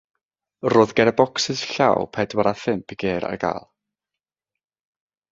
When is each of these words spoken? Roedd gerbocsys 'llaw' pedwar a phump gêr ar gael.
Roedd 0.73 0.93
gerbocsys 0.99 1.59
'llaw' 1.71 2.07
pedwar 2.17 2.47
a 2.53 2.53
phump 2.61 2.95
gêr 3.03 3.27
ar 3.29 3.37
gael. 3.43 3.69